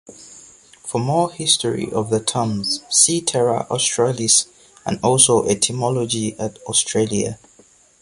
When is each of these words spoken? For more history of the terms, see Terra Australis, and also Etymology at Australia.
For 0.81 0.99
more 0.99 1.31
history 1.31 1.91
of 1.91 2.09
the 2.09 2.19
terms, 2.19 2.81
see 2.89 3.21
Terra 3.21 3.67
Australis, 3.69 4.47
and 4.83 4.99
also 5.03 5.45
Etymology 5.45 6.33
at 6.39 6.57
Australia. 6.63 7.37